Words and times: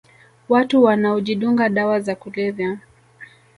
Watu 0.49 0.83
wanaojidunga 0.83 1.69
dawa 1.69 1.99
za 1.99 2.15
kulevya 2.15 2.77